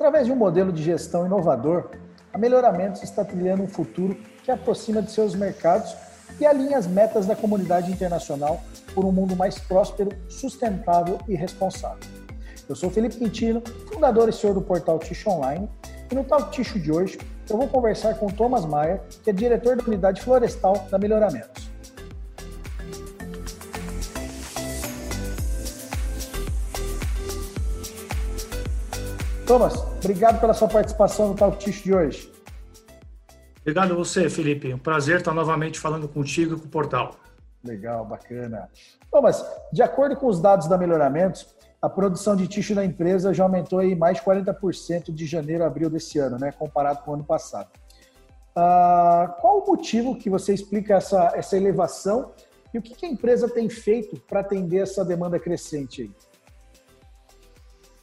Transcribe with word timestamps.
Através 0.00 0.24
de 0.24 0.32
um 0.32 0.36
modelo 0.36 0.72
de 0.72 0.82
gestão 0.82 1.26
inovador, 1.26 1.90
a 2.32 2.38
Melhoramentos 2.38 3.02
está 3.02 3.22
trilhando 3.22 3.64
um 3.64 3.68
futuro 3.68 4.16
que 4.42 4.50
aproxima 4.50 5.02
de 5.02 5.10
seus 5.10 5.34
mercados 5.34 5.94
e 6.40 6.46
alinha 6.46 6.78
as 6.78 6.86
metas 6.86 7.26
da 7.26 7.36
comunidade 7.36 7.92
internacional 7.92 8.62
por 8.94 9.04
um 9.04 9.12
mundo 9.12 9.36
mais 9.36 9.58
próspero, 9.58 10.08
sustentável 10.26 11.18
e 11.28 11.34
responsável. 11.34 11.98
Eu 12.66 12.74
sou 12.74 12.88
Felipe 12.88 13.16
Quintino, 13.16 13.62
fundador 13.92 14.26
e 14.30 14.32
senhor 14.32 14.54
do 14.54 14.62
portal 14.62 14.98
Ticho 14.98 15.28
Online, 15.28 15.68
e 16.10 16.14
no 16.14 16.24
Talk 16.24 16.50
Ticho 16.50 16.80
de 16.80 16.90
hoje 16.90 17.18
eu 17.50 17.58
vou 17.58 17.68
conversar 17.68 18.14
com 18.14 18.28
Thomas 18.28 18.64
Maia, 18.64 19.02
que 19.22 19.28
é 19.28 19.34
diretor 19.34 19.76
da 19.76 19.84
unidade 19.84 20.22
florestal 20.22 20.82
da 20.90 20.98
Melhoramentos. 20.98 21.69
Thomas, 29.50 29.74
obrigado 29.98 30.40
pela 30.40 30.54
sua 30.54 30.68
participação 30.68 31.30
no 31.30 31.34
Talk 31.34 31.58
Ticho 31.58 31.82
de 31.82 31.92
hoje. 31.92 32.32
Obrigado 33.62 33.94
a 33.94 33.96
você, 33.96 34.30
Felipe. 34.30 34.72
Um 34.72 34.78
prazer 34.78 35.16
estar 35.16 35.34
novamente 35.34 35.80
falando 35.80 36.06
contigo 36.06 36.54
e 36.54 36.60
com 36.60 36.66
o 36.66 36.68
portal. 36.68 37.16
Legal, 37.64 38.04
bacana. 38.04 38.68
Thomas, 39.10 39.44
de 39.72 39.82
acordo 39.82 40.14
com 40.14 40.28
os 40.28 40.40
dados 40.40 40.68
da 40.68 40.78
Melhoramentos, 40.78 41.48
a 41.82 41.88
produção 41.88 42.36
de 42.36 42.46
tixo 42.46 42.76
da 42.76 42.84
empresa 42.84 43.34
já 43.34 43.42
aumentou 43.42 43.80
aí 43.80 43.96
mais 43.96 44.18
de 44.18 44.22
40% 44.22 45.12
de 45.12 45.26
janeiro 45.26 45.64
a 45.64 45.66
abril 45.66 45.90
desse 45.90 46.20
ano, 46.20 46.38
né, 46.38 46.52
comparado 46.52 47.02
com 47.02 47.10
o 47.10 47.14
ano 47.14 47.24
passado. 47.24 47.70
Ah, 48.54 49.36
qual 49.40 49.64
o 49.64 49.66
motivo 49.66 50.16
que 50.16 50.30
você 50.30 50.54
explica 50.54 50.94
essa, 50.94 51.32
essa 51.34 51.56
elevação 51.56 52.30
e 52.72 52.78
o 52.78 52.82
que, 52.82 52.94
que 52.94 53.04
a 53.04 53.08
empresa 53.08 53.48
tem 53.48 53.68
feito 53.68 54.16
para 54.28 54.42
atender 54.42 54.78
essa 54.78 55.04
demanda 55.04 55.40
crescente 55.40 56.02
aí? 56.02 56.29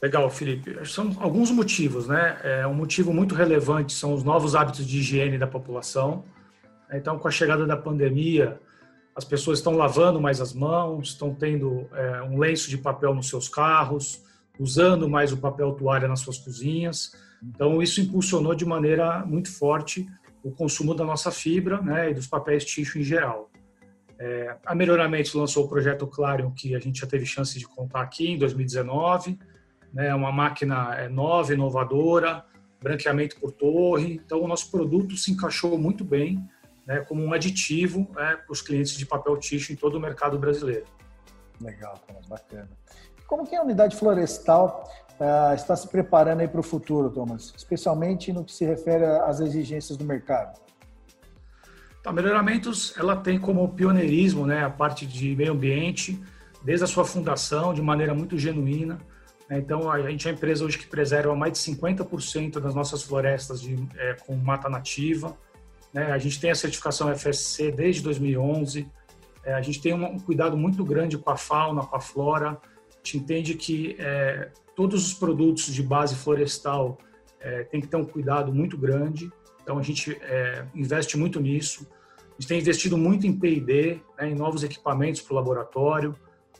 Legal, 0.00 0.30
Felipe. 0.30 0.78
São 0.86 1.16
alguns 1.18 1.50
motivos, 1.50 2.06
né? 2.06 2.38
É, 2.44 2.66
um 2.66 2.74
motivo 2.74 3.12
muito 3.12 3.34
relevante 3.34 3.92
são 3.92 4.14
os 4.14 4.22
novos 4.22 4.54
hábitos 4.54 4.86
de 4.86 4.98
higiene 4.98 5.36
da 5.36 5.46
população. 5.46 6.24
Então, 6.92 7.18
com 7.18 7.26
a 7.26 7.30
chegada 7.30 7.66
da 7.66 7.76
pandemia, 7.76 8.60
as 9.14 9.24
pessoas 9.24 9.58
estão 9.58 9.76
lavando 9.76 10.20
mais 10.20 10.40
as 10.40 10.52
mãos, 10.54 11.08
estão 11.08 11.34
tendo 11.34 11.88
é, 11.92 12.22
um 12.22 12.38
lenço 12.38 12.70
de 12.70 12.78
papel 12.78 13.12
nos 13.12 13.28
seus 13.28 13.48
carros, 13.48 14.22
usando 14.58 15.08
mais 15.08 15.32
o 15.32 15.36
papel 15.36 15.72
toalha 15.72 16.06
nas 16.06 16.20
suas 16.20 16.38
cozinhas. 16.38 17.12
Então, 17.42 17.82
isso 17.82 18.00
impulsionou 18.00 18.54
de 18.54 18.64
maneira 18.64 19.26
muito 19.26 19.50
forte 19.50 20.06
o 20.44 20.52
consumo 20.52 20.94
da 20.94 21.04
nossa 21.04 21.32
fibra 21.32 21.82
né, 21.82 22.12
e 22.12 22.14
dos 22.14 22.28
papéis 22.28 22.64
tixo 22.64 23.00
em 23.00 23.02
geral. 23.02 23.50
É, 24.20 24.56
a 24.64 24.74
Melhoramentos 24.74 25.34
lançou 25.34 25.64
o 25.64 25.68
projeto 25.68 26.06
Clarion, 26.06 26.52
que 26.52 26.76
a 26.76 26.78
gente 26.78 27.00
já 27.00 27.06
teve 27.06 27.26
chance 27.26 27.58
de 27.58 27.66
contar 27.66 28.02
aqui 28.02 28.30
em 28.30 28.38
2019 28.38 29.38
né, 29.92 30.14
uma 30.14 30.32
máquina 30.32 30.94
é, 30.94 31.08
nova, 31.08 31.52
inovadora, 31.52 32.44
branqueamento 32.82 33.38
por 33.40 33.52
torre. 33.52 34.14
Então, 34.14 34.40
o 34.42 34.48
nosso 34.48 34.70
produto 34.70 35.16
se 35.16 35.32
encaixou 35.32 35.78
muito 35.78 36.04
bem 36.04 36.42
né, 36.86 37.00
como 37.00 37.22
um 37.22 37.32
aditivo 37.34 38.08
né, 38.16 38.36
para 38.36 38.52
os 38.52 38.62
clientes 38.62 38.96
de 38.96 39.04
papel 39.04 39.36
tixo 39.36 39.72
em 39.72 39.76
todo 39.76 39.96
o 39.96 40.00
mercado 40.00 40.38
brasileiro. 40.38 40.86
Legal, 41.60 41.98
Thomas, 42.06 42.26
bacana. 42.26 42.70
Como 43.26 43.46
que 43.46 43.54
a 43.54 43.62
unidade 43.62 43.94
florestal 43.94 44.88
uh, 45.20 45.54
está 45.54 45.76
se 45.76 45.86
preparando 45.86 46.40
aí 46.40 46.48
para 46.48 46.60
o 46.60 46.62
futuro, 46.62 47.10
Thomas? 47.10 47.52
Especialmente 47.54 48.32
no 48.32 48.42
que 48.42 48.52
se 48.52 48.64
refere 48.64 49.04
às 49.04 49.40
exigências 49.40 49.98
do 49.98 50.04
mercado. 50.04 50.58
Tá, 52.02 52.10
Melhoramentos, 52.10 52.94
ela 52.96 53.16
tem 53.16 53.38
como 53.38 53.68
pioneirismo 53.68 54.46
né, 54.46 54.64
a 54.64 54.70
parte 54.70 55.04
de 55.04 55.36
meio 55.36 55.52
ambiente, 55.52 56.18
desde 56.62 56.84
a 56.84 56.86
sua 56.86 57.04
fundação, 57.04 57.74
de 57.74 57.82
maneira 57.82 58.14
muito 58.14 58.38
genuína. 58.38 58.98
Né? 59.48 59.58
Então, 59.58 59.90
a 59.90 60.10
gente 60.10 60.26
é 60.26 60.30
uma 60.30 60.36
empresa 60.36 60.64
hoje 60.64 60.78
que 60.78 60.86
preserva 60.86 61.34
mais 61.34 61.52
de 61.52 61.58
50% 61.58 62.60
das 62.60 62.74
nossas 62.74 63.02
florestas 63.02 63.60
de, 63.60 63.76
é, 63.96 64.14
com 64.14 64.36
mata 64.36 64.68
nativa. 64.68 65.36
Né? 65.92 66.12
A 66.12 66.18
gente 66.18 66.40
tem 66.40 66.50
a 66.50 66.54
certificação 66.54 67.14
FSC 67.14 67.72
desde 67.72 68.02
2011. 68.02 68.86
É, 69.44 69.54
a 69.54 69.62
gente 69.62 69.80
tem 69.80 69.94
um, 69.94 70.04
um, 70.04 70.18
cuidado 70.18 70.56
muito 70.56 70.84
grande 70.84 71.16
com 71.16 71.30
a 71.30 71.36
fauna, 71.36 71.82
com 71.82 71.96
a 71.96 72.00
flora. 72.00 72.50
A 72.50 72.96
gente 72.96 73.18
entende 73.18 73.54
que 73.54 73.96
é, 73.98 74.50
todos 74.76 75.06
os 75.06 75.14
produtos 75.14 75.72
de 75.72 75.82
base 75.82 76.14
florestal 76.14 76.98
é, 77.40 77.64
tem 77.64 77.80
que 77.80 77.86
ter 77.86 77.96
um 77.96 78.04
cuidado 78.04 78.52
muito 78.52 78.76
grande. 78.76 79.30
Então, 79.62 79.78
a 79.78 79.82
gente 79.82 80.16
é, 80.22 80.64
investe 80.74 81.16
muito 81.16 81.40
nisso. 81.40 81.86
A 82.18 82.40
gente 82.40 82.48
tem 82.48 82.60
investido 82.60 82.96
muito 82.96 83.26
em 83.26 83.32
P&D, 83.32 84.00
né, 84.18 84.28
em 84.28 84.34
novos 84.34 84.62
equipamentos 84.62 85.20
para 85.20 85.32
o 85.32 85.36
laboratório 85.36 86.14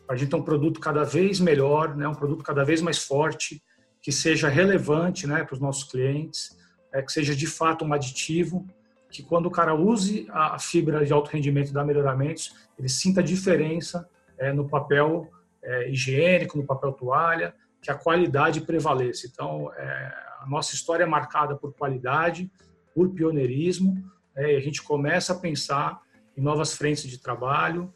a 0.09 0.17
gente 0.17 0.31
tem 0.31 0.41
um 0.41 0.43
produto 0.43 0.81
cada 0.81 1.05
vez 1.05 1.39
melhor, 1.39 1.95
né, 1.97 2.09
um 2.09 2.15
produto 2.15 2.43
cada 2.43 2.65
vez 2.65 2.81
mais 2.81 2.99
forte, 2.99 3.63
que 4.01 4.11
seja 4.11 4.49
relevante 4.49 5.27
né, 5.27 5.45
para 5.45 5.55
os 5.55 5.61
nossos 5.61 5.85
clientes, 5.85 6.57
é, 6.93 7.03
que 7.03 7.13
seja 7.13 7.35
de 7.35 7.47
fato 7.47 7.85
um 7.85 7.93
aditivo, 7.93 8.67
que 9.11 9.23
quando 9.23 9.47
o 9.47 9.51
cara 9.51 9.75
use 9.75 10.27
a 10.31 10.59
fibra 10.59 11.05
de 11.05 11.13
alto 11.13 11.31
rendimento 11.31 11.73
da 11.73 11.85
Melhoramentos, 11.85 12.55
ele 12.79 12.89
sinta 12.89 13.21
a 13.21 13.25
diferença 13.25 14.09
é, 14.39 14.53
no 14.53 14.69
papel 14.69 15.29
é, 15.63 15.91
higiênico, 15.91 16.57
no 16.57 16.65
papel 16.65 16.93
toalha, 16.93 17.55
que 17.81 17.91
a 17.91 17.95
qualidade 17.95 18.61
prevaleça. 18.61 19.27
Então, 19.27 19.73
é, 19.77 20.13
a 20.41 20.47
nossa 20.49 20.75
história 20.75 21.05
é 21.05 21.07
marcada 21.07 21.57
por 21.57 21.75
qualidade, 21.75 22.51
por 22.95 23.11
pioneirismo, 23.11 24.03
é, 24.37 24.55
e 24.55 24.57
a 24.57 24.61
gente 24.61 24.83
começa 24.83 25.33
a 25.33 25.37
pensar 25.37 26.01
em 26.37 26.41
novas 26.41 26.75
frentes 26.75 27.05
de 27.05 27.19
trabalho, 27.19 27.93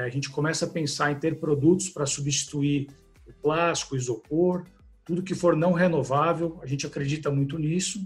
a 0.00 0.08
gente 0.08 0.30
começa 0.30 0.66
a 0.66 0.68
pensar 0.68 1.12
em 1.12 1.16
ter 1.16 1.38
produtos 1.38 1.88
para 1.88 2.06
substituir 2.06 2.88
o 3.26 3.32
plástico, 3.32 3.94
o 3.94 3.98
isopor, 3.98 4.64
tudo 5.04 5.22
que 5.22 5.34
for 5.34 5.54
não 5.54 5.72
renovável, 5.72 6.58
a 6.62 6.66
gente 6.66 6.86
acredita 6.86 7.30
muito 7.30 7.58
nisso, 7.58 8.04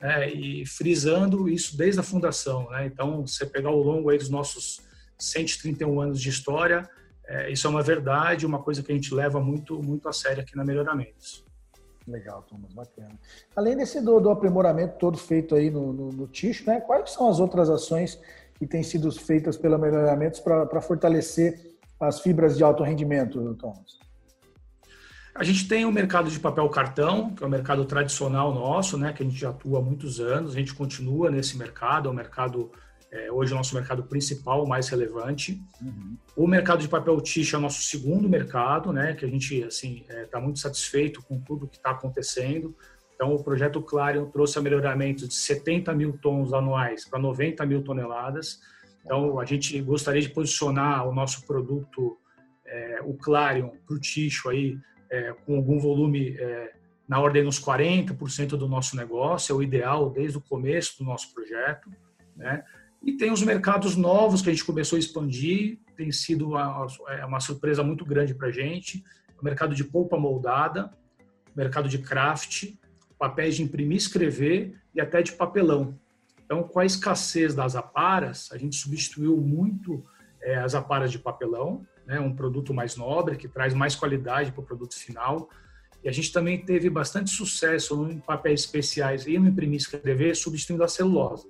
né, 0.00 0.30
e 0.30 0.66
frisando 0.66 1.48
isso 1.48 1.76
desde 1.76 2.00
a 2.00 2.02
fundação. 2.02 2.68
Né? 2.70 2.86
Então, 2.86 3.26
você 3.26 3.46
pegar 3.46 3.70
ao 3.70 3.80
longo 3.80 4.10
aí 4.10 4.18
dos 4.18 4.28
nossos 4.28 4.80
131 5.18 6.00
anos 6.00 6.20
de 6.20 6.28
história, 6.28 6.88
é, 7.26 7.50
isso 7.50 7.66
é 7.66 7.70
uma 7.70 7.82
verdade, 7.82 8.44
uma 8.44 8.62
coisa 8.62 8.82
que 8.82 8.92
a 8.92 8.94
gente 8.94 9.14
leva 9.14 9.40
muito, 9.40 9.82
muito 9.82 10.08
a 10.08 10.12
sério 10.12 10.42
aqui 10.42 10.54
na 10.56 10.64
Melhoramentos. 10.64 11.44
Legal, 12.06 12.42
Thomas, 12.42 12.70
bacana. 12.74 13.18
Além 13.56 13.76
desse 13.76 14.00
do, 14.00 14.20
do 14.20 14.28
aprimoramento 14.30 14.98
todo 14.98 15.16
feito 15.16 15.54
aí 15.54 15.70
no, 15.70 15.90
no, 15.90 16.08
no 16.10 16.30
né, 16.66 16.80
quais 16.80 17.10
são 17.10 17.30
as 17.30 17.40
outras 17.40 17.70
ações 17.70 18.20
que 18.54 18.66
têm 18.66 18.82
sido 18.82 19.10
feitas 19.12 19.56
pela 19.56 19.78
Melhoramentos 19.78 20.40
para 20.40 20.80
fortalecer 20.80 21.74
as 22.00 22.20
fibras 22.20 22.56
de 22.56 22.64
alto 22.64 22.82
rendimento, 22.82 23.54
Thomas? 23.54 23.98
A 25.34 25.42
gente 25.42 25.66
tem 25.66 25.84
o 25.84 25.90
mercado 25.90 26.30
de 26.30 26.38
papel 26.38 26.68
cartão, 26.68 27.34
que 27.34 27.42
é 27.42 27.46
o 27.46 27.50
mercado 27.50 27.84
tradicional 27.84 28.54
nosso, 28.54 28.96
né, 28.96 29.12
que 29.12 29.22
a 29.22 29.26
gente 29.26 29.36
já 29.36 29.50
atua 29.50 29.80
há 29.80 29.82
muitos 29.82 30.20
anos, 30.20 30.52
a 30.52 30.58
gente 30.58 30.72
continua 30.72 31.28
nesse 31.28 31.58
mercado, 31.58 32.08
é 32.08 32.12
o 32.12 32.14
mercado, 32.14 32.70
é, 33.10 33.32
hoje 33.32 33.50
é 33.50 33.54
o 33.54 33.58
nosso 33.58 33.74
mercado 33.74 34.04
principal, 34.04 34.64
mais 34.64 34.88
relevante. 34.88 35.60
Uhum. 35.82 36.16
O 36.36 36.46
mercado 36.46 36.82
de 36.82 36.88
papel 36.88 37.20
tixa 37.20 37.56
é 37.56 37.58
o 37.58 37.62
nosso 37.62 37.82
segundo 37.82 38.28
mercado, 38.28 38.92
né, 38.92 39.14
que 39.14 39.24
a 39.24 39.28
gente 39.28 39.64
assim 39.64 40.02
está 40.02 40.14
é, 40.14 40.24
tá 40.26 40.40
muito 40.40 40.60
satisfeito 40.60 41.20
com 41.22 41.40
tudo 41.40 41.66
que 41.66 41.78
está 41.78 41.90
acontecendo. 41.90 42.76
Então, 43.24 43.36
o 43.36 43.42
projeto 43.42 43.80
Clarion 43.80 44.26
trouxe 44.26 44.58
a 44.58 44.60
melhoramento 44.60 45.26
de 45.26 45.32
70 45.32 45.94
mil 45.94 46.12
tons 46.18 46.52
anuais 46.52 47.08
para 47.08 47.18
90 47.18 47.64
mil 47.64 47.82
toneladas. 47.82 48.60
Então, 49.02 49.40
a 49.40 49.46
gente 49.46 49.80
gostaria 49.80 50.20
de 50.20 50.28
posicionar 50.28 51.08
o 51.08 51.14
nosso 51.14 51.46
produto, 51.46 52.18
é, 52.66 53.00
o 53.02 53.14
Clarion, 53.14 53.70
para 53.86 53.96
o 53.96 53.98
ticho 53.98 54.50
aí, 54.50 54.78
é, 55.10 55.32
com 55.46 55.56
algum 55.56 55.78
volume 55.78 56.36
é, 56.38 56.74
na 57.08 57.18
ordem 57.18 57.42
dos 57.42 57.58
40% 57.58 58.58
do 58.58 58.68
nosso 58.68 58.94
negócio, 58.94 59.54
é 59.54 59.56
o 59.56 59.62
ideal 59.62 60.10
desde 60.10 60.36
o 60.36 60.42
começo 60.42 60.98
do 60.98 61.04
nosso 61.04 61.32
projeto. 61.32 61.90
Né? 62.36 62.62
E 63.02 63.16
tem 63.16 63.32
os 63.32 63.42
mercados 63.42 63.96
novos 63.96 64.42
que 64.42 64.50
a 64.50 64.52
gente 64.52 64.66
começou 64.66 64.96
a 64.96 65.00
expandir, 65.00 65.78
tem 65.96 66.12
sido 66.12 66.48
uma, 66.48 66.86
é 67.08 67.24
uma 67.24 67.40
surpresa 67.40 67.82
muito 67.82 68.04
grande 68.04 68.34
para 68.34 68.48
a 68.48 68.52
gente. 68.52 69.02
O 69.40 69.42
mercado 69.42 69.74
de 69.74 69.82
polpa 69.82 70.18
moldada, 70.18 70.92
o 71.54 71.58
mercado 71.58 71.88
de 71.88 71.96
craft, 71.96 72.74
papéis 73.24 73.56
de 73.56 73.62
imprimir, 73.62 73.96
escrever 73.96 74.74
e 74.94 75.00
até 75.00 75.22
de 75.22 75.32
papelão. 75.32 75.98
Então, 76.44 76.62
com 76.62 76.78
a 76.78 76.84
escassez 76.84 77.54
das 77.54 77.74
aparas, 77.74 78.50
a 78.52 78.58
gente 78.58 78.76
substituiu 78.76 79.38
muito 79.38 80.04
é, 80.42 80.56
as 80.56 80.74
aparas 80.74 81.10
de 81.10 81.18
papelão, 81.18 81.86
né, 82.06 82.20
um 82.20 82.34
produto 82.34 82.74
mais 82.74 82.96
nobre, 82.96 83.38
que 83.38 83.48
traz 83.48 83.72
mais 83.72 83.94
qualidade 83.96 84.52
para 84.52 84.60
o 84.60 84.64
produto 84.64 84.94
final. 84.94 85.48
E 86.02 86.08
a 86.08 86.12
gente 86.12 86.30
também 86.30 86.62
teve 86.62 86.90
bastante 86.90 87.30
sucesso 87.30 88.06
em 88.10 88.18
papéis 88.18 88.60
especiais 88.60 89.26
e 89.26 89.38
no 89.38 89.48
imprimir 89.48 89.76
e 89.76 89.82
escrever, 89.82 90.36
substituindo 90.36 90.84
a 90.84 90.88
celulose. 90.88 91.48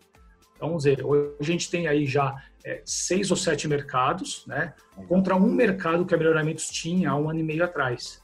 Então, 0.54 0.68
vamos 0.68 0.84
dizer, 0.84 1.04
hoje 1.04 1.34
a 1.40 1.44
gente 1.44 1.68
tem 1.68 1.88
aí 1.88 2.06
já 2.06 2.40
é, 2.64 2.82
seis 2.84 3.32
ou 3.32 3.36
sete 3.36 3.66
mercados, 3.66 4.46
né, 4.46 4.74
contra 5.08 5.34
um 5.34 5.52
mercado 5.52 6.06
que 6.06 6.14
a 6.14 6.16
Melhoramentos 6.16 6.68
tinha 6.68 7.10
há 7.10 7.16
um 7.16 7.28
ano 7.28 7.40
e 7.40 7.42
meio 7.42 7.64
atrás. 7.64 8.22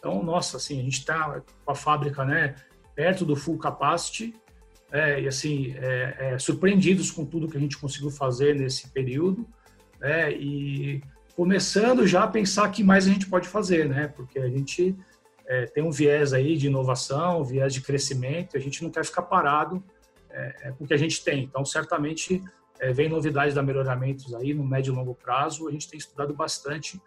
Então, 0.00 0.20
nossa, 0.20 0.56
assim, 0.56 0.80
a 0.80 0.82
gente 0.82 0.98
está 0.98 1.40
com 1.64 1.70
a 1.70 1.76
fábrica, 1.76 2.24
né, 2.24 2.56
perto 2.98 3.24
do 3.24 3.36
full 3.36 3.56
capacity, 3.56 4.34
é, 4.90 5.20
e 5.20 5.28
assim, 5.28 5.72
é, 5.76 6.16
é, 6.18 6.38
surpreendidos 6.40 7.12
com 7.12 7.24
tudo 7.24 7.46
que 7.46 7.56
a 7.56 7.60
gente 7.60 7.78
conseguiu 7.78 8.10
fazer 8.10 8.56
nesse 8.56 8.88
período, 8.88 9.46
né, 10.00 10.32
e 10.32 11.00
começando 11.36 12.04
já 12.08 12.24
a 12.24 12.26
pensar 12.26 12.68
que 12.70 12.82
mais 12.82 13.06
a 13.06 13.10
gente 13.12 13.28
pode 13.28 13.46
fazer, 13.46 13.88
né, 13.88 14.08
porque 14.08 14.40
a 14.40 14.48
gente 14.48 14.96
é, 15.46 15.66
tem 15.66 15.84
um 15.84 15.92
viés 15.92 16.32
aí 16.32 16.56
de 16.56 16.66
inovação, 16.66 17.40
um 17.40 17.44
viés 17.44 17.72
de 17.72 17.82
crescimento, 17.82 18.56
a 18.56 18.60
gente 18.60 18.82
não 18.82 18.90
quer 18.90 19.04
ficar 19.04 19.22
parado 19.22 19.80
é, 20.28 20.56
é, 20.62 20.72
com 20.72 20.82
o 20.82 20.86
que 20.88 20.94
a 20.94 20.98
gente 20.98 21.22
tem. 21.22 21.44
Então, 21.44 21.64
certamente, 21.64 22.42
vem 22.94 23.08
novidades 23.08 23.54
da 23.54 23.62
melhoramentos 23.62 24.34
aí 24.34 24.52
no 24.54 24.64
médio 24.64 24.92
e 24.92 24.96
longo 24.96 25.14
prazo. 25.14 25.66
A 25.66 25.72
gente 25.72 25.88
tem 25.88 25.98
estudado 25.98 26.32
bastante 26.32 27.00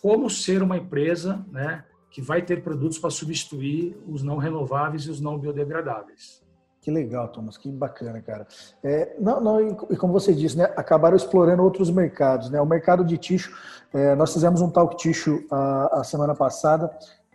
como 0.00 0.30
ser 0.30 0.62
uma 0.62 0.78
empresa 0.78 1.44
né, 1.50 1.84
que 2.10 2.22
vai 2.22 2.42
ter 2.42 2.62
produtos 2.62 2.98
para 2.98 3.10
substituir 3.10 3.96
os 4.08 4.22
não 4.22 4.36
renováveis 4.38 5.04
e 5.04 5.10
os 5.10 5.20
não 5.20 5.38
biodegradáveis. 5.38 6.44
Que 6.86 6.90
legal, 6.92 7.26
Thomas, 7.26 7.58
que 7.58 7.68
bacana, 7.68 8.22
cara. 8.22 8.46
É, 8.80 9.16
não, 9.18 9.40
não, 9.40 9.60
e 9.90 9.96
como 9.96 10.12
você 10.12 10.32
disse, 10.32 10.56
né, 10.56 10.72
acabaram 10.76 11.16
explorando 11.16 11.60
outros 11.60 11.90
mercados. 11.90 12.48
Né? 12.48 12.60
O 12.60 12.64
mercado 12.64 13.04
de 13.04 13.18
ticho, 13.18 13.52
é, 13.92 14.14
nós 14.14 14.32
fizemos 14.32 14.60
um 14.60 14.70
talk 14.70 14.96
ticho 14.96 15.44
a, 15.50 16.00
a 16.00 16.04
semana 16.04 16.32
passada, 16.32 16.88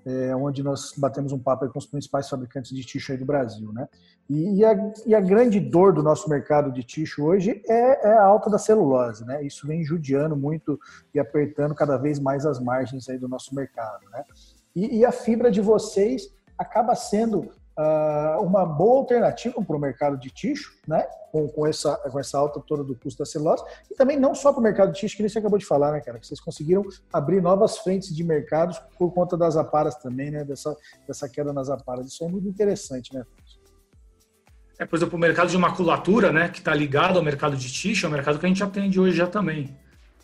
é, 0.05 0.33
onde 0.35 0.63
nós 0.63 0.93
batemos 0.97 1.33
um 1.33 1.37
papo 1.37 1.67
com 1.67 1.77
os 1.77 1.85
principais 1.85 2.29
fabricantes 2.29 2.71
de 2.73 2.81
ticho 2.83 3.17
do 3.17 3.25
Brasil. 3.25 3.73
Né? 3.73 3.89
E, 4.29 4.59
e, 4.59 4.65
a, 4.65 4.93
e 5.05 5.13
a 5.13 5.19
grande 5.19 5.59
dor 5.59 5.91
do 5.91 6.01
nosso 6.01 6.29
mercado 6.29 6.71
de 6.71 6.81
ticho 6.81 7.21
hoje 7.23 7.61
é, 7.67 8.07
é, 8.07 8.13
a 8.13 8.23
alta 8.23 8.49
da 8.49 8.57
celulose. 8.57 9.25
Né? 9.25 9.43
Isso 9.43 9.67
vem 9.67 9.83
judiando 9.83 10.33
muito 10.33 10.79
e 11.13 11.19
apertando 11.19 11.75
cada 11.75 11.97
vez 11.97 12.21
mais 12.21 12.45
as 12.45 12.57
margens 12.57 13.09
aí 13.09 13.17
do 13.17 13.27
nosso 13.27 13.53
mercado. 13.53 14.09
Né? 14.11 14.23
E, 14.75 14.99
e 14.99 15.05
a 15.05 15.11
fibra 15.11 15.51
de 15.51 15.61
vocês 15.61 16.33
acaba 16.57 16.95
sendo 16.95 17.39
uh, 17.77 18.41
uma 18.41 18.65
boa 18.65 18.99
alternativa 18.99 19.61
para 19.61 19.75
o 19.75 19.79
mercado 19.79 20.17
de 20.17 20.29
ticho, 20.29 20.77
né? 20.87 21.05
Com, 21.31 21.47
com, 21.47 21.65
essa, 21.65 21.95
com 21.95 22.19
essa 22.19 22.37
alta 22.37 22.59
toda 22.59 22.83
do 22.83 22.93
custo 22.93 23.19
da 23.19 23.25
celulose, 23.25 23.63
e 23.89 23.95
também 23.95 24.19
não 24.19 24.35
só 24.35 24.51
para 24.51 24.59
o 24.59 24.63
mercado 24.63 24.91
de 24.91 24.99
ticho, 24.99 25.15
que 25.15 25.27
você 25.27 25.39
acabou 25.39 25.57
de 25.57 25.65
falar, 25.65 25.93
né, 25.93 26.01
cara? 26.01 26.19
Que 26.19 26.27
vocês 26.27 26.41
conseguiram 26.41 26.83
abrir 27.11 27.41
novas 27.41 27.77
frentes 27.77 28.13
de 28.13 28.23
mercados 28.23 28.79
por 28.97 29.13
conta 29.13 29.37
das 29.37 29.55
aparas 29.55 29.95
também, 29.95 30.29
né? 30.29 30.43
Dessa, 30.43 30.75
dessa 31.07 31.29
queda 31.29 31.53
nas 31.53 31.69
aparas. 31.69 32.07
Isso 32.07 32.23
é 32.23 32.27
muito 32.27 32.47
interessante, 32.47 33.13
né? 33.13 33.23
É, 34.77 34.85
por 34.85 34.95
exemplo, 34.95 35.15
o 35.15 35.19
mercado 35.19 35.49
de 35.49 35.57
maculatura, 35.59 36.31
né, 36.31 36.49
que 36.49 36.57
está 36.57 36.73
ligado 36.73 37.19
ao 37.19 37.23
mercado 37.23 37.55
de 37.55 37.71
ticho, 37.71 38.07
é 38.07 38.09
um 38.09 38.11
mercado 38.11 38.39
que 38.39 38.45
a 38.47 38.49
gente 38.49 38.63
atende 38.63 38.99
hoje 38.99 39.15
já 39.15 39.27
também. 39.27 39.77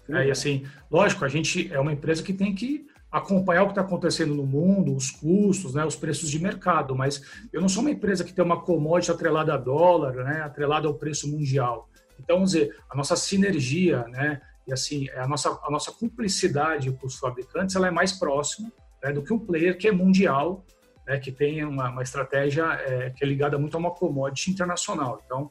É, 0.10 0.28
e 0.28 0.32
assim, 0.32 0.66
lógico, 0.90 1.24
a 1.24 1.28
gente 1.28 1.72
é 1.72 1.80
uma 1.80 1.94
empresa 1.94 2.24
que 2.24 2.34
tem 2.34 2.56
que 2.56 2.88
acompanhar 3.12 3.64
o 3.64 3.66
que 3.68 3.72
está 3.72 3.82
acontecendo 3.82 4.36
no 4.36 4.46
mundo, 4.46 4.96
os 4.96 5.10
custos, 5.10 5.74
né, 5.74 5.86
os 5.86 5.96
preços 5.96 6.30
de 6.30 6.40
mercado, 6.40 6.96
mas 6.96 7.22
eu 7.54 7.62
não 7.62 7.70
sou 7.70 7.82
uma 7.82 7.92
empresa 7.92 8.24
que 8.24 8.34
tem 8.34 8.44
uma 8.44 8.62
commodity 8.62 9.12
atrelada 9.12 9.54
a 9.54 9.58
dólar, 9.58 10.14
né, 10.24 10.42
atrelada 10.42 10.88
ao 10.88 10.94
preço 10.94 11.30
mundial. 11.30 11.90
Então, 12.20 12.44
dizer, 12.44 12.76
a 12.90 12.96
nossa 12.96 13.16
sinergia, 13.16 14.04
né, 14.10 14.42
e 14.68 14.74
assim, 14.74 15.10
a 15.12 15.28
nossa, 15.28 15.50
a 15.64 15.72
nossa 15.72 15.92
cumplicidade 15.92 16.92
com 16.92 17.08
os 17.08 17.16
fabricantes, 17.16 17.76
ela 17.76 17.88
é 17.88 17.92
mais 17.92 18.12
próxima 18.12 18.72
né, 19.02 19.14
do 19.14 19.24
que 19.24 19.34
um 19.34 19.40
player 19.40 19.78
que 19.78 19.88
é 19.88 19.92
mundial, 19.92 20.66
né, 21.08 21.18
que 21.18 21.32
tem 21.32 21.64
uma, 21.64 21.90
uma 21.90 22.04
estratégia 22.04 22.66
é, 22.86 23.10
que 23.12 23.24
é 23.24 23.28
ligada 23.28 23.58
muito 23.58 23.76
a 23.76 23.80
uma 23.80 23.92
commodity 23.92 24.52
internacional. 24.52 25.22
Então, 25.26 25.50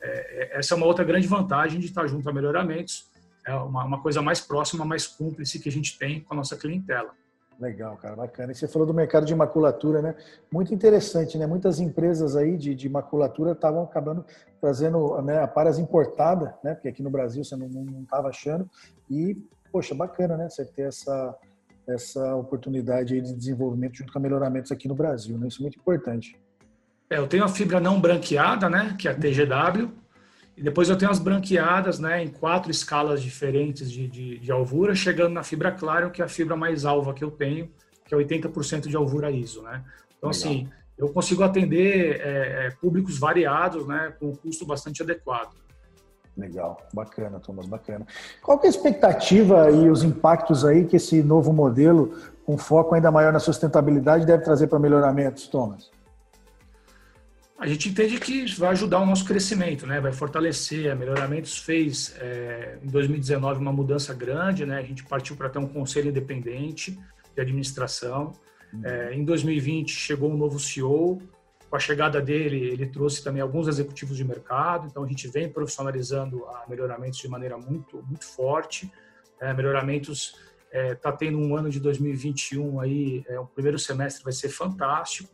é, 0.00 0.52
é 0.54 0.58
essa 0.58 0.74
é 0.74 0.76
uma 0.76 0.86
outra 0.86 1.04
grande 1.04 1.26
vantagem 1.26 1.80
de 1.80 1.86
estar 1.86 2.06
junto 2.06 2.28
a 2.28 2.32
melhoramentos, 2.32 3.07
é 3.48 3.54
uma, 3.54 3.84
uma 3.84 4.02
coisa 4.02 4.20
mais 4.20 4.40
próxima, 4.40 4.84
mais 4.84 5.06
cúmplice 5.06 5.58
que 5.58 5.70
a 5.70 5.72
gente 5.72 5.98
tem 5.98 6.20
com 6.20 6.34
a 6.34 6.36
nossa 6.36 6.54
clientela. 6.54 7.10
Legal, 7.58 7.96
cara, 7.96 8.14
bacana. 8.14 8.52
E 8.52 8.54
você 8.54 8.68
falou 8.68 8.86
do 8.86 8.94
mercado 8.94 9.26
de 9.26 9.34
maculatura, 9.34 10.00
né? 10.00 10.14
Muito 10.52 10.72
interessante, 10.72 11.36
né? 11.36 11.46
Muitas 11.46 11.80
empresas 11.80 12.36
aí 12.36 12.56
de, 12.56 12.74
de 12.74 12.88
maculatura 12.88 13.52
estavam 13.52 13.82
acabando 13.82 14.24
trazendo 14.60 15.20
né, 15.22 15.42
aparas 15.42 15.78
importada, 15.78 16.54
né? 16.62 16.74
Porque 16.74 16.88
aqui 16.88 17.02
no 17.02 17.10
Brasil 17.10 17.42
você 17.42 17.56
não 17.56 18.02
estava 18.02 18.28
achando. 18.28 18.68
E, 19.10 19.36
poxa, 19.72 19.94
bacana, 19.94 20.36
né? 20.36 20.48
Você 20.48 20.64
ter 20.64 20.82
essa, 20.82 21.34
essa 21.88 22.36
oportunidade 22.36 23.14
aí 23.14 23.20
de 23.20 23.34
desenvolvimento 23.34 23.96
junto 23.96 24.12
com 24.12 24.20
melhoramentos 24.20 24.70
aqui 24.70 24.86
no 24.86 24.94
Brasil, 24.94 25.36
né? 25.36 25.48
Isso 25.48 25.60
é 25.60 25.62
muito 25.62 25.78
importante. 25.78 26.38
É, 27.10 27.16
eu 27.18 27.26
tenho 27.26 27.44
a 27.44 27.48
fibra 27.48 27.80
não 27.80 28.00
branqueada, 28.00 28.68
né? 28.68 28.94
Que 28.96 29.08
é 29.08 29.10
a 29.10 29.14
TGW 29.14 29.90
e 30.58 30.62
depois 30.62 30.88
eu 30.88 30.98
tenho 30.98 31.08
as 31.08 31.20
branqueadas, 31.20 32.00
né, 32.00 32.20
em 32.20 32.26
quatro 32.26 32.68
escalas 32.68 33.22
diferentes 33.22 33.88
de, 33.88 34.08
de, 34.08 34.38
de 34.40 34.50
alvura, 34.50 34.92
chegando 34.92 35.32
na 35.32 35.44
fibra 35.44 35.70
clara, 35.70 36.10
que 36.10 36.20
é 36.20 36.24
a 36.24 36.28
fibra 36.28 36.56
mais 36.56 36.84
alva 36.84 37.14
que 37.14 37.22
eu 37.22 37.30
tenho, 37.30 37.70
que 38.04 38.12
é 38.12 38.18
80% 38.18 38.88
de 38.88 38.96
alvura 38.96 39.30
ISO, 39.30 39.62
né? 39.62 39.84
Então, 40.16 40.30
Legal. 40.30 40.50
assim, 40.50 40.68
eu 40.98 41.10
consigo 41.10 41.44
atender 41.44 42.20
é, 42.20 42.66
é, 42.66 42.70
públicos 42.80 43.20
variados, 43.20 43.86
né, 43.86 44.12
com 44.18 44.30
um 44.30 44.34
custo 44.34 44.66
bastante 44.66 45.00
adequado. 45.00 45.54
Legal, 46.36 46.76
bacana, 46.92 47.38
Thomas, 47.38 47.66
bacana. 47.66 48.04
Qual 48.42 48.58
que 48.58 48.66
é 48.66 48.68
a 48.68 48.70
expectativa 48.70 49.70
e 49.70 49.88
os 49.88 50.02
impactos 50.02 50.64
aí 50.64 50.86
que 50.86 50.96
esse 50.96 51.22
novo 51.22 51.52
modelo, 51.52 52.18
com 52.44 52.58
foco 52.58 52.96
ainda 52.96 53.12
maior 53.12 53.32
na 53.32 53.38
sustentabilidade, 53.38 54.26
deve 54.26 54.42
trazer 54.42 54.66
para 54.66 54.80
melhoramentos, 54.80 55.46
Thomas? 55.46 55.88
A 57.58 57.66
gente 57.66 57.88
entende 57.88 58.20
que 58.20 58.46
vai 58.56 58.70
ajudar 58.70 59.00
o 59.00 59.06
nosso 59.06 59.24
crescimento, 59.24 59.84
né? 59.84 60.00
vai 60.00 60.12
fortalecer. 60.12 60.92
A 60.92 60.94
Melhoramentos 60.94 61.58
fez 61.58 62.14
é, 62.20 62.78
em 62.80 62.86
2019 62.86 63.60
uma 63.60 63.72
mudança 63.72 64.14
grande, 64.14 64.64
né? 64.64 64.78
a 64.78 64.82
gente 64.82 65.04
partiu 65.04 65.34
para 65.34 65.48
ter 65.48 65.58
um 65.58 65.66
conselho 65.66 66.08
independente 66.08 66.96
de 67.34 67.40
administração. 67.40 68.32
Uhum. 68.72 68.84
É, 68.84 69.12
em 69.12 69.24
2020 69.24 69.90
chegou 69.90 70.30
um 70.30 70.36
novo 70.36 70.60
CEO, 70.60 71.20
com 71.68 71.76
a 71.76 71.80
chegada 71.80 72.20
dele, 72.20 72.56
ele 72.68 72.86
trouxe 72.86 73.24
também 73.24 73.42
alguns 73.42 73.66
executivos 73.66 74.16
de 74.16 74.24
mercado, 74.24 74.86
então 74.86 75.02
a 75.02 75.08
gente 75.08 75.26
vem 75.28 75.50
profissionalizando 75.50 76.44
a 76.46 76.64
Melhoramentos 76.68 77.18
de 77.18 77.28
maneira 77.28 77.58
muito, 77.58 78.02
muito 78.06 78.24
forte. 78.24 78.90
É, 79.40 79.52
melhoramentos 79.52 80.36
está 80.72 81.08
é, 81.10 81.12
tendo 81.12 81.38
um 81.38 81.56
ano 81.56 81.70
de 81.70 81.80
2021 81.80 82.80
aí, 82.80 83.24
é, 83.28 83.38
o 83.38 83.46
primeiro 83.46 83.78
semestre 83.80 84.22
vai 84.22 84.32
ser 84.32 84.48
fantástico 84.48 85.28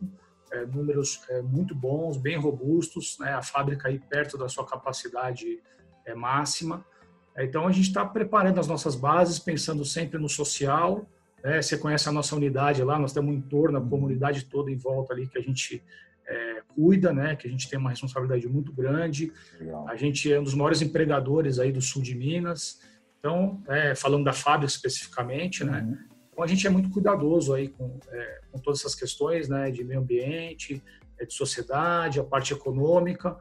é, 0.55 0.65
números 0.65 1.21
é, 1.29 1.41
muito 1.41 1.75
bons, 1.75 2.17
bem 2.17 2.37
robustos, 2.37 3.17
né? 3.19 3.33
a 3.33 3.41
fábrica 3.41 3.89
aí 3.89 3.99
perto 3.99 4.37
da 4.37 4.47
sua 4.47 4.65
capacidade 4.65 5.59
é, 6.05 6.15
máxima. 6.15 6.85
Então 7.37 7.67
a 7.67 7.71
gente 7.71 7.87
está 7.87 8.05
preparando 8.05 8.59
as 8.59 8.67
nossas 8.67 8.95
bases, 8.95 9.39
pensando 9.39 9.83
sempre 9.83 10.17
no 10.17 10.29
social. 10.29 11.05
Né? 11.43 11.61
Você 11.61 11.77
conhece 11.77 12.07
a 12.07 12.11
nossa 12.11 12.35
unidade 12.35 12.81
lá, 12.83 12.97
nós 12.97 13.11
temos 13.11 13.33
um 13.33 13.37
entorno, 13.37 13.77
a 13.77 13.81
uhum. 13.81 13.89
comunidade 13.89 14.45
toda 14.45 14.71
em 14.71 14.77
volta 14.77 15.13
ali 15.13 15.27
que 15.27 15.37
a 15.37 15.41
gente 15.41 15.83
é, 16.27 16.61
cuida, 16.69 17.13
né? 17.13 17.35
Que 17.35 17.47
a 17.47 17.51
gente 17.51 17.69
tem 17.69 17.77
uma 17.77 17.89
responsabilidade 17.89 18.47
muito 18.47 18.73
grande. 18.73 19.31
Legal. 19.59 19.87
A 19.87 19.95
gente 19.95 20.31
é 20.31 20.39
um 20.39 20.43
dos 20.43 20.53
maiores 20.53 20.81
empregadores 20.81 21.59
aí 21.59 21.71
do 21.71 21.81
sul 21.81 22.01
de 22.01 22.15
Minas. 22.15 22.81
Então, 23.19 23.61
é, 23.67 23.93
falando 23.95 24.23
da 24.23 24.33
fábrica 24.33 24.71
especificamente, 24.71 25.63
né? 25.63 25.81
uhum. 25.81 26.14
Então 26.35 26.43
a 26.43 26.47
gente 26.47 26.67
é 26.67 26.69
muito 26.69 26.89
cuidadoso 26.89 27.53
aí 27.53 27.69
com, 27.69 27.97
é, 28.11 28.39
com 28.51 28.59
todas 28.59 28.81
essas 28.81 28.93
questões, 28.93 29.47
né, 29.47 29.71
de 29.71 29.85
meio 29.85 30.01
ambiente, 30.01 30.83
é, 31.17 31.25
de 31.25 31.33
sociedade, 31.33 32.19
a 32.19 32.25
parte 32.25 32.51
econômica, 32.51 33.37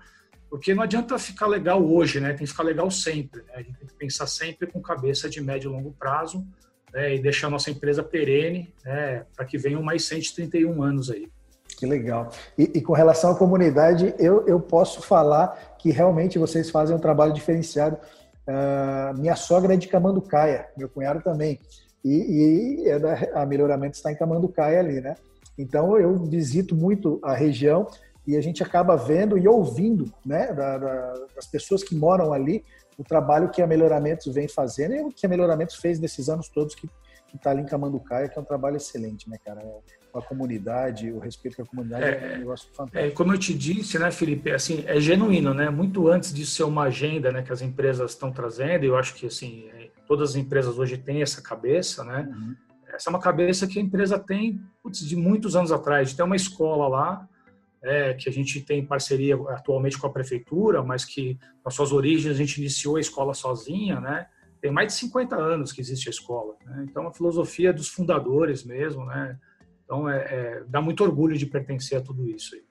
porque 0.49 0.73
não 0.73 0.85
adianta 0.85 1.19
ficar 1.19 1.49
legal 1.49 1.85
hoje, 1.85 2.21
né? 2.21 2.29
Tem 2.29 2.45
que 2.45 2.47
ficar 2.47 2.63
legal 2.63 2.89
sempre. 2.89 3.43
Né? 3.43 3.53
A 3.55 3.63
gente 3.63 3.77
tem 3.77 3.89
que 3.89 3.95
pensar 3.95 4.29
sempre 4.29 4.69
com 4.69 4.81
cabeça 4.81 5.29
de 5.29 5.41
médio 5.41 5.69
e 5.69 5.75
longo 5.75 5.91
prazo 5.91 6.47
né? 6.93 7.17
e 7.17 7.19
deixar 7.19 7.49
a 7.49 7.51
nossa 7.51 7.69
empresa 7.69 8.05
perene 8.05 8.73
né? 8.85 9.27
para 9.35 9.45
que 9.45 9.59
venham 9.59 9.83
mais 9.83 10.05
131 10.05 10.81
anos 10.81 11.11
aí. 11.11 11.29
Que 11.77 11.87
legal. 11.87 12.31
E, 12.57 12.71
e, 12.77 12.81
com 12.81 12.93
relação 12.93 13.33
à 13.33 13.35
comunidade, 13.37 14.15
eu, 14.17 14.47
eu 14.47 14.61
posso 14.61 15.03
falar 15.03 15.77
que 15.81 15.91
realmente 15.91 16.39
vocês 16.39 16.71
fazem 16.71 16.95
um 16.95 17.01
trabalho 17.01 17.33
diferenciado. 17.33 17.99
Uh, 18.47 19.19
minha 19.19 19.35
sogra 19.35 19.75
é 19.75 19.77
de 19.77 19.89
Camanducaia, 19.89 20.69
meu 20.77 20.89
cunhado 20.89 21.21
também 21.21 21.59
e, 22.05 22.83
e 22.83 22.89
é 22.89 22.99
da, 22.99 23.15
a 23.35 23.47
melhoramento 23.47 23.97
está 23.97 24.13
em 24.13 24.17
Camanducaia 24.17 24.79
ali, 24.79 25.01
né? 25.01 25.17
Então 25.59 25.99
eu 25.99 26.17
visito 26.17 26.75
muito 26.75 27.19
a 27.23 27.35
região 27.35 27.87
e 28.27 28.37
a 28.37 28.41
gente 28.41 28.63
acaba 28.63 28.97
vendo 28.97 29.39
e 29.39 29.47
ouvindo, 29.47 30.13
né, 30.25 30.53
da, 30.53 30.79
da, 30.79 31.13
das 31.35 31.47
pessoas 31.47 31.83
que 31.83 31.95
moram 31.95 32.33
ali, 32.33 32.65
o 32.99 33.05
trabalho 33.05 33.51
que 33.51 33.61
a 33.61 33.67
Melhoramentos 33.67 34.33
vem 34.33 34.49
fazendo 34.49 34.95
e 34.95 35.01
o 35.03 35.11
que 35.11 35.27
a 35.27 35.29
Melhoramentos 35.29 35.77
fez 35.77 35.99
nesses 35.99 36.29
anos 36.29 36.49
todos 36.49 36.75
que 36.75 36.89
está 37.35 37.51
ali 37.51 37.63
em 37.63 37.67
Camanducaia, 37.67 38.29
que 38.29 38.39
é 38.39 38.43
um 38.43 38.45
trabalho 38.45 38.77
excelente, 38.77 39.29
né, 39.29 39.37
cara? 39.45 39.63
a 40.19 40.23
comunidade, 40.23 41.11
o 41.11 41.19
respeito 41.19 41.61
a 41.61 41.67
comunidade 41.67 42.05
é, 42.05 42.33
é 42.33 42.37
um 42.37 42.39
negócio 42.39 42.69
fantástico. 42.73 42.99
É, 42.99 43.11
como 43.11 43.35
eu 43.35 43.39
te 43.39 43.53
disse, 43.53 43.99
né, 43.99 44.11
Felipe, 44.11 44.51
assim, 44.53 44.85
é 44.87 45.01
genuíno, 45.01 45.53
né? 45.53 45.69
Muito 45.71 46.09
antes 46.09 46.33
de 46.33 46.47
ser 46.47 46.63
uma 46.63 46.85
agenda, 46.85 47.33
né, 47.33 47.43
que 47.43 47.53
as 47.53 47.61
empresas 47.61 48.13
estão 48.13 48.31
trazendo, 48.31 48.85
eu 48.85 48.97
acho 48.97 49.15
que 49.15 49.27
assim, 49.27 49.69
é, 49.75 49.84
todas 50.07 50.31
as 50.31 50.37
empresas 50.37 50.79
hoje 50.79 50.97
têm 50.97 51.23
essa 51.23 51.43
cabeça, 51.43 52.05
né? 52.05 52.29
Uhum. 52.31 52.55
Essa 52.95 53.09
é 53.09 53.11
uma 53.11 53.21
cabeça 53.21 53.67
que 53.67 53.79
a 53.79 53.83
empresa 53.83 54.19
tem 54.19 54.61
putz, 54.83 55.01
de 55.01 55.17
muitos 55.17 55.57
anos 55.57 55.73
atrás. 55.73 56.13
Tem 56.13 56.25
uma 56.25 56.37
escola 56.37 56.87
lá 56.87 57.29
é, 57.83 58.15
que 58.15 58.29
a 58.29 58.33
gente 58.33 58.61
tem 58.61 58.85
parceria 58.85 59.37
atualmente 59.49 59.99
com 59.99 60.07
a 60.07 60.13
prefeitura, 60.13 60.83
mas 60.83 61.05
que 61.05 61.39
nas 61.65 61.75
suas 61.75 61.93
origens 61.93 62.35
a 62.35 62.39
gente 62.39 62.59
iniciou 62.59 62.97
a 62.97 63.01
escola 63.01 63.35
sozinha, 63.35 64.01
né? 64.01 64.27
Tem 64.61 64.71
mais 64.71 64.89
de 64.89 64.99
50 65.01 65.37
anos 65.37 65.73
que 65.73 65.81
existe 65.81 66.09
a 66.09 66.11
escola. 66.11 66.57
Né? 66.65 66.87
Então, 66.89 67.07
a 67.07 67.13
filosofia 67.13 67.73
dos 67.73 67.89
fundadores 67.89 68.65
mesmo, 68.65 69.05
né? 69.05 69.39
Então, 69.85 70.09
é, 70.09 70.17
é, 70.17 70.65
dá 70.67 70.81
muito 70.81 71.05
orgulho 71.05 71.37
de 71.37 71.45
pertencer 71.45 71.99
a 71.99 72.01
tudo 72.01 72.27
isso. 72.27 72.55
Aí. 72.55 72.63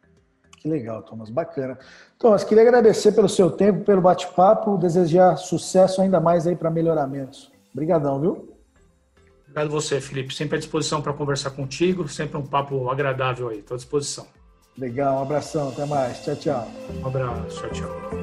Que 0.64 0.70
legal, 0.70 1.04
Thomas, 1.04 1.30
bacana. 1.30 1.78
Thomas, 2.18 2.46
queria 2.46 2.64
agradecer 2.64 3.12
pelo 3.12 3.28
seu 3.28 3.52
tempo, 3.52 3.84
pelo 3.84 4.02
bate-papo, 4.02 4.78
desejar 4.78 5.36
sucesso 5.36 6.02
ainda 6.02 6.22
mais 6.22 6.48
aí 6.48 6.56
para 6.56 6.72
melhoramentos. 6.72 7.52
Obrigadão, 7.74 8.22
viu? 8.22 8.50
Obrigado 9.42 9.70
você, 9.70 10.00
Felipe. 10.00 10.34
Sempre 10.34 10.56
à 10.56 10.60
disposição 10.60 11.02
para 11.02 11.12
conversar 11.12 11.50
contigo. 11.50 12.08
Sempre 12.08 12.38
um 12.38 12.46
papo 12.46 12.90
agradável 12.90 13.50
aí. 13.50 13.60
Estou 13.60 13.76
à 13.76 13.78
disposição. 13.78 14.26
Legal, 14.78 15.20
um 15.20 15.22
abração. 15.24 15.68
Até 15.68 15.86
mais. 15.86 16.24
Tchau, 16.24 16.36
tchau. 16.38 16.68
Um 17.04 17.08
abraço. 17.08 17.60
Tchau, 17.60 17.70
tchau. 17.72 18.23